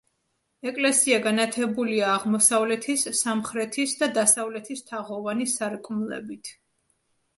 ეკლესია 0.69 1.17
განათებულია 1.25 2.07
აღმოსავლეთის, 2.13 3.03
სამხრეთის 3.19 3.95
და 4.03 4.09
დასავლეთის 4.19 4.83
თაღოვანი 4.89 5.51
სარკმლებით. 5.57 6.55